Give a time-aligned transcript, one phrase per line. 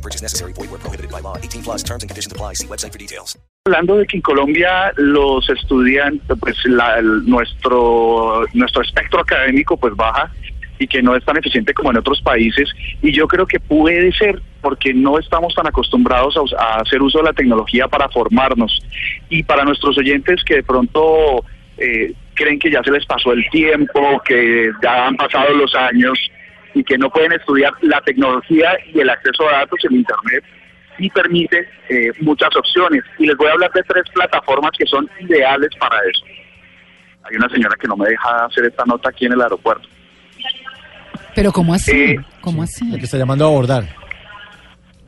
[0.00, 0.52] No purchase necessary.
[0.54, 1.36] Void where prohibited by law.
[1.36, 2.54] 18 plus terms and conditions apply.
[2.54, 3.36] See website for details.
[3.66, 9.94] Hablando de que en Colombia los estudiantes, pues la- el- nuestro, nuestro espectro académico pues
[9.94, 10.30] baja
[10.78, 12.70] y que no es tan eficiente como en otros países.
[13.02, 17.18] Y yo creo que puede ser porque no estamos tan acostumbrados a, a hacer uso
[17.18, 18.80] de la tecnología para formarnos.
[19.28, 21.44] Y para nuestros oyentes que de pronto
[21.76, 26.18] eh, creen que ya se les pasó el tiempo, que ya han pasado los años
[26.74, 30.44] y que no pueden estudiar la tecnología y el acceso a datos en Internet
[30.98, 33.02] y permite eh, muchas opciones.
[33.18, 36.24] Y les voy a hablar de tres plataformas que son ideales para eso.
[37.24, 39.88] Hay una señora que no me deja hacer esta nota aquí en el aeropuerto.
[41.34, 41.90] Pero ¿cómo así?
[41.92, 42.84] Eh, ¿Cómo así?
[42.92, 43.84] El que está llamando a abordar.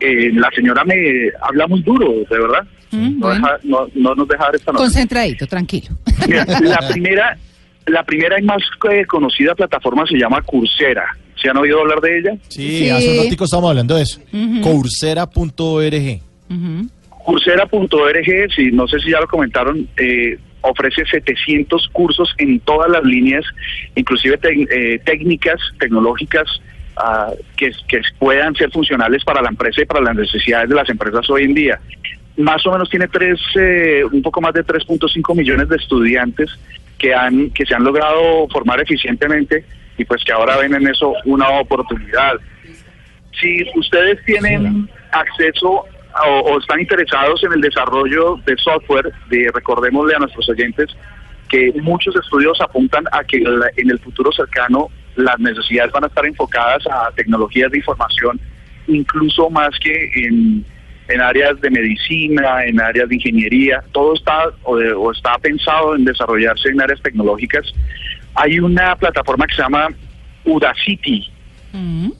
[0.00, 0.94] Eh, la señora me
[1.42, 2.64] habla muy duro, de verdad.
[2.90, 3.46] Mm, No, bueno.
[3.46, 4.84] deja- no, no nos deja dar esta nota.
[4.84, 5.88] Concentradito, tranquilo.
[6.26, 7.36] Mira, la primera,
[7.90, 11.04] la primera y más eh, conocida plataforma se llama Coursera.
[11.40, 12.36] ¿Se han oído hablar de ella?
[12.48, 12.90] Sí, Sí.
[12.90, 14.20] hace un ratico estamos hablando de eso.
[14.32, 14.60] Ujú.
[14.60, 16.20] Coursera.org.
[16.50, 16.88] Ujú.
[17.24, 23.02] Coursera.org, si no sé si ya lo comentaron, eh, ofrece 700 cursos en todas las
[23.04, 23.44] líneas,
[23.94, 26.46] inclusive tec- eh, técnicas tecnológicas
[26.96, 30.88] ah, que, que puedan ser funcionales para la empresa y para las necesidades de las
[30.90, 31.80] empresas hoy en día.
[32.36, 36.50] Más o menos tiene tres, eh, un poco más de 3.5 millones de estudiantes
[37.00, 39.64] que han que se han logrado formar eficientemente
[39.98, 42.34] y pues que ahora ven en eso una oportunidad.
[43.40, 45.84] Si ustedes tienen acceso
[46.26, 50.88] o, o están interesados en el desarrollo de software, de, recordémosle a nuestros oyentes
[51.48, 56.06] que muchos estudios apuntan a que la- en el futuro cercano las necesidades van a
[56.06, 58.40] estar enfocadas a tecnologías de información,
[58.86, 60.64] incluso más que en,
[61.10, 65.96] en áreas de medicina, en áreas de ingeniería, todo está o, de- o está pensado
[65.96, 67.66] en desarrollarse en áreas tecnológicas.
[68.34, 69.88] Hay una plataforma que se llama
[70.44, 71.28] Udacity,
[71.72, 72.10] Mm.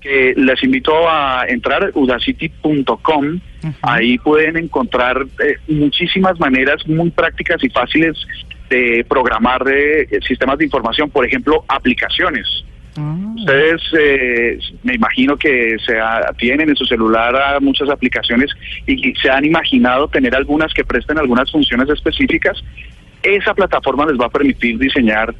[0.00, 3.40] que les invito a entrar udacity.com.
[3.82, 8.16] Ahí pueden encontrar eh, muchísimas maneras muy prácticas y fáciles
[8.70, 12.46] de programar eh, sistemas de información, por ejemplo, aplicaciones.
[13.36, 18.50] Ustedes eh, me imagino que se ha- tienen en su celular ah, muchas aplicaciones
[18.86, 22.62] y se han imaginado tener algunas que presten algunas funciones específicas.
[23.22, 25.34] Esa plataforma les va a permitir diseñar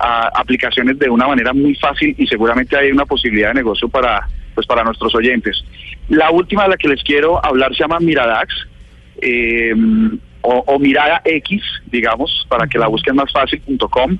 [0.00, 4.26] ah, aplicaciones de una manera muy fácil y seguramente hay una posibilidad de negocio para
[4.54, 5.64] pues para nuestros oyentes.
[6.08, 8.54] La última de la que les quiero hablar se llama Miradax
[9.20, 9.74] eh,
[10.42, 14.16] o, o Mirada X, digamos, para que la busquen más fácil.com.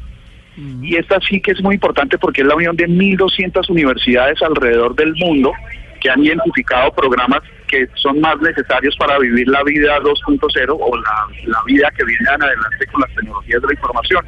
[0.56, 4.94] Y esta sí que es muy importante porque es la unión de 1.200 universidades alrededor
[4.94, 5.52] del mundo
[6.00, 11.62] que han identificado programas que son más necesarios para vivir la vida 2.0 o la,
[11.66, 14.26] vida que viene adelante con las tecnologías de la información.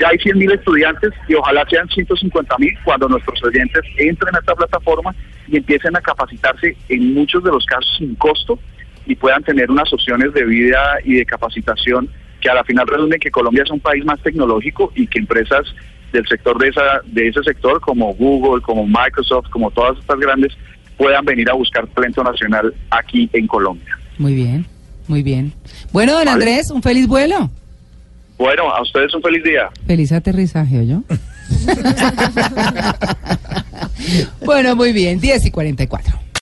[0.00, 5.14] Ya hay 100.000 estudiantes y ojalá sean 150.000 cuando nuestros oyentes entren a esta plataforma
[5.48, 8.58] y empiecen a capacitarse en muchos de los casos sin costo
[9.06, 12.08] y puedan tener unas opciones de vida y de capacitación
[12.46, 15.66] que a la final redunden que Colombia es un país más tecnológico y que empresas
[16.12, 20.52] del sector de esa de ese sector como Google, como Microsoft, como todas estas grandes
[20.96, 23.98] puedan venir a buscar talento nacional aquí en Colombia.
[24.18, 24.64] Muy bien,
[25.08, 25.54] muy bien.
[25.92, 26.30] Bueno, don Vale.
[26.30, 27.50] Andrés, un feliz vuelo.
[28.38, 29.68] Bueno, a ustedes un feliz día.
[29.84, 31.02] Feliz aterrizaje, yo.
[34.44, 36.15] bueno, muy bien, 10 y 44.